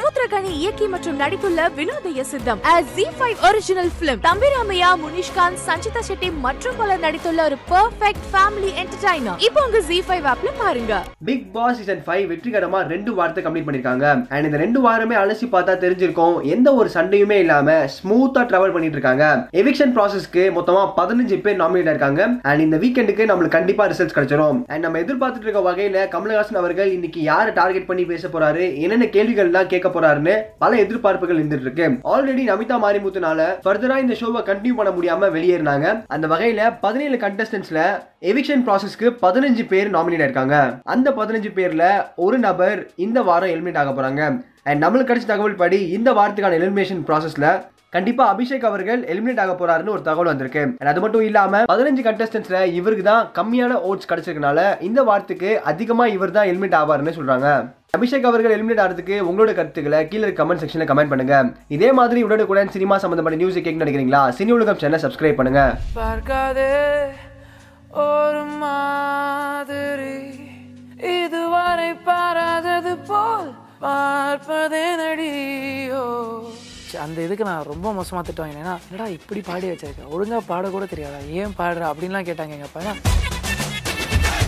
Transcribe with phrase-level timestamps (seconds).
[0.00, 2.60] சமுத்திரகனி இயக்கி மற்றும் நடித்துள்ள Vinodhaya Sitham
[2.92, 9.42] G five original film Thambi Ramaiah Munishkanth Sanchita Shetty மற்றும் பலர் நடித்துள்ள ஒரு பெர்ஃபெக்ட் ஃபேமிலி என்டர்டைனர்
[9.46, 10.92] இப்போ உங்க ஜி ஃபைவ் ஆப்ல பாருங்க.
[11.28, 14.06] பிக் பாஸ் சீசன் ஃபைவ் வெற்றிகரமா ரெண்டு வாரத்தை கம்ப்ளீட் பண்ணிருக்காங்க.
[14.36, 16.38] அண்ட் இந்த ரெண்டு வாரமே அலசி பார்த்தா தெரிஞ்சிருக்கும்.
[16.54, 19.26] எந்த ஒரு சண்டையுமே இல்லாம ஸ்மூத்தா டிராவல் பண்ணிட்டு இருக்காங்க.
[19.62, 22.22] எவிக்ஷன் ப்ராசஸ்க்கு மொத்தமா பதினஞ்சு பேர் நாமினேட் இருக்காங்க.
[22.52, 24.60] அண்ட் இந்த வீக்கெண்டுக்கு நம்மளுக்கு கண்டிப்பா ரிசல்ட்ஸ் கிடைச்சிரும்.
[24.72, 28.64] அண்ட் நம்ம எதிர்பார்த்துட்டு இருக்க வகையில கமலஹாசன் அவர்கள் இன்னைக்கு யாரை டார்கெட் பண்ணி பேச போறாரு?
[28.86, 31.86] என்னென்ன கேள்விகள்லாம் கேட்க போறாருன்னு பல எதிர்பார்ப்புகள் இருந்துட்டு இருக்கு.
[32.14, 35.86] ஆல்ரெடி நமிதா மாரிமுத்துனால ஃபர்தரா இந்த ஷோவை கண்டினியூ பண்ண முடியாம வெளியேறினாங்க.
[36.16, 37.80] அந்த வகையில பதினேழு கண்டஸ்டன்ஸ்ல
[38.30, 40.56] எவிக்ஷன் ப்ராசஸ்க்கு பதினஞ்சு பேர் நாமினேட் இருக்காங்க
[40.94, 41.84] அந்த பதினஞ்சு பேர்ல
[42.26, 44.22] ஒரு நபர் இந்த வாரம் எலிமினேட் ஆக போறாங்க.
[44.68, 47.46] அண்ட் நம்மளுக்கு கிடைச்ச தகவல் படி இந்த வாரத்துக்கான எலிமினேஷன் ப்ராசஸ்ல
[47.94, 50.62] கண்டிப்பா அபிஷேக் அவர்கள் எலிமினேட் ஆக போறாருன்னு ஒரு தகவல் வந்திருக்கு.
[50.90, 54.58] அது மட்டும் இல்லாம பதினஞ்சு கண்டஸ்டன்ஸ்ல இவருக்கு தான் கம்மியான ஓட்ஸ் கிடைச்சிருக்கனால
[54.88, 57.48] இந்த வாரத்துக்கு அதிகமா இவர் தான் எலிமினேட் ஆவாருன்னு சொல்றாங்க.
[57.98, 61.38] அபிஷேக் அவர்கள் எலிமினேட் ஆகிறதுக்கு உங்களோட கருத்துக்களை கீழே கமெண்ட் செக்ஷன்ல கமெண்ட் பண்ணுங்க.
[61.76, 64.22] இதே மாதிரி உடனுக்குடன் சினிமா சம்பந்தமான நியூஸ் கேட்க நினைக்கிறீங்களா?
[64.38, 65.64] சினி உலகம் சேனல் சப்ஸ்கிரைப் பண்ணுங்க.
[65.98, 66.70] பார்க்காதே
[68.06, 70.16] ஒரு மாதிரி.
[71.18, 73.50] இதுவரை பாராதது போல்
[73.84, 76.06] பார்ப்பதே நடியோ
[76.96, 78.56] அந்த இதுக்கு நான் ரொம்ப மோசமாக திட்டுவாங்க.
[78.64, 81.20] ஏன்னா என்னடா இப்படி பாடி வச்சிருக்கேன் ஒழுங்கா பாடக்கூட தெரியாதா?
[81.40, 81.82] ஏன் பாடுற?
[81.92, 82.94] அப்படின்லாம் கேட்டாங்க எங்கள் அப்பா.